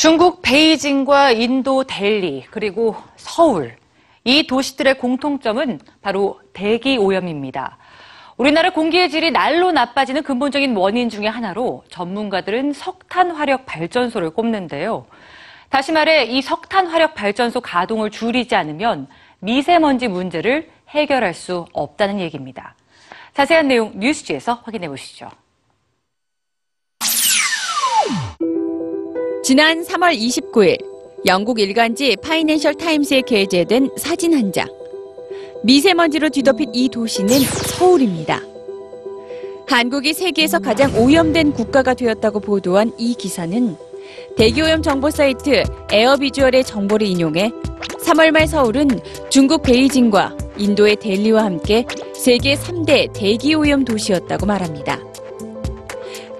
[0.00, 3.76] 중국 베이징과 인도 델리, 그리고 서울.
[4.24, 7.76] 이 도시들의 공통점은 바로 대기 오염입니다.
[8.38, 15.04] 우리나라 공기의 질이 날로 나빠지는 근본적인 원인 중의 하나로 전문가들은 석탄 화력 발전소를 꼽는데요.
[15.68, 19.06] 다시 말해 이 석탄 화력 발전소 가동을 줄이지 않으면
[19.40, 22.74] 미세먼지 문제를 해결할 수 없다는 얘기입니다.
[23.34, 25.28] 자세한 내용 뉴스지에서 확인해 보시죠.
[29.50, 30.78] 지난 3월 29일
[31.26, 34.68] 영국 일간지 파이낸셜 타임스에 게재된 사진 한 장.
[35.64, 37.36] 미세먼지로 뒤덮인 이 도시는
[37.76, 38.42] 서울입니다.
[39.66, 43.74] 한국이 세계에서 가장 오염된 국가가 되었다고 보도한 이 기사는
[44.36, 47.50] 대기오염 정보 사이트 에어비주얼의 정보를 인용해
[48.04, 55.00] 3월 말 서울은 중국 베이징과 인도의 델리와 함께 세계 3대 대기오염 도시였다고 말합니다.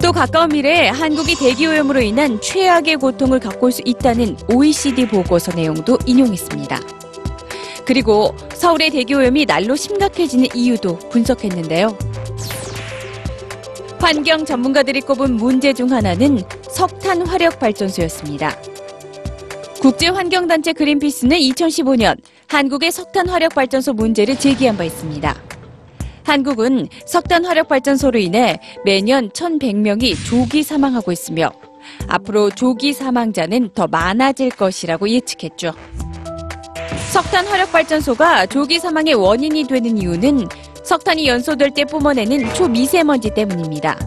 [0.01, 6.79] 또 가까운 미래에 한국이 대기오염으로 인한 최악의 고통을 겪을 수 있다는 OECD 보고서 내용도 인용했습니다.
[7.85, 11.95] 그리고 서울의 대기오염이 날로 심각해지는 이유도 분석했는데요.
[13.99, 18.57] 환경 전문가들이 꼽은 문제 중 하나는 석탄 화력 발전소였습니다.
[19.81, 25.35] 국제환경단체 그린피스는 2015년 한국의 석탄 화력 발전소 문제를 제기한 바 있습니다.
[26.31, 31.51] 한국은 석탄 화력 발전소로 인해 매년 1,100명이 조기 사망하고 있으며
[32.07, 35.73] 앞으로 조기 사망자는 더 많아질 것이라고 예측했죠.
[37.11, 40.47] 석탄 화력 발전소가 조기 사망의 원인이 되는 이유는
[40.85, 43.99] 석탄이 연소될 때 뿜어내는 초미세먼지 때문입니다.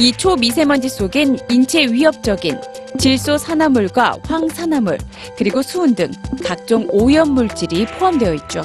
[0.00, 2.60] 이 초미세먼지 속엔 인체 위협적인
[2.98, 4.98] 질소 산화물과 황산화물,
[5.38, 6.10] 그리고 수은 등
[6.44, 8.64] 각종 오염 물질이 포함되어 있죠.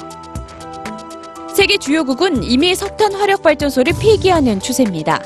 [1.56, 5.22] 세계 주요국은 이미 석탄 화력 발전소를 폐기하는 추세입니다.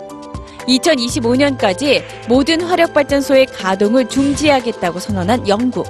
[0.69, 5.87] 2025년까지 모든 화력 발전소의 가동을 중지하겠다고 선언한 영국.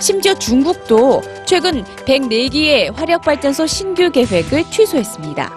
[0.00, 5.52] 심지어 중국도 최근 104기의 화력 발전소 신규 계획을 취소했습니다.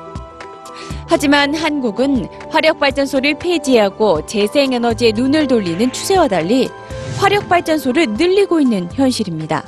[1.07, 6.69] 하지만 한국은 화력 발전소를 폐지하고 재생에너지에 눈을 돌리는 추세와 달리
[7.17, 9.63] 화력 발전소를 늘리고 있는 현실입니다.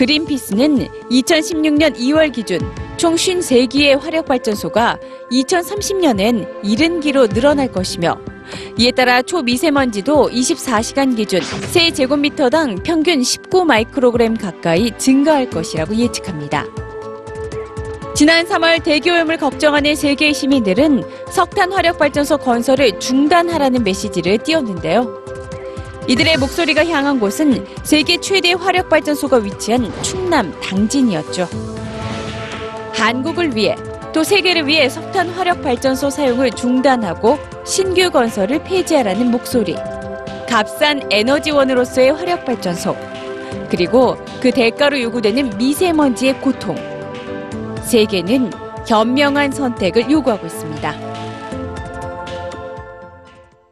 [0.00, 2.58] 그린피스는 2016년 2월 기준
[2.96, 4.98] 총 53기의 화력발전소가
[5.30, 8.18] 2030년엔 70기로 늘어날 것이며
[8.78, 16.64] 이에 따라 초미세먼지도 24시간 기준 세 제곱미터당 평균 19 마이크로그램 가까이 증가할 것이라고 예측합니다.
[18.14, 25.29] 지난 3월 대기오염을 걱정하는 세계 시민들은 석탄 화력발전소 건설을 중단하라는 메시지를 띄웠는데요.
[26.10, 31.46] 이들의 목소리가 향한 곳은 세계 최대 화력발전소가 위치한 충남 당진이었죠.
[32.92, 33.76] 한국을 위해
[34.12, 39.76] 또 세계를 위해 석탄 화력발전소 사용을 중단하고 신규 건설을 폐지하라는 목소리.
[40.48, 42.96] 값싼 에너지원으로서의 화력발전소.
[43.70, 46.74] 그리고 그 대가로 요구되는 미세먼지의 고통.
[47.84, 48.50] 세계는
[48.84, 51.09] 현명한 선택을 요구하고 있습니다.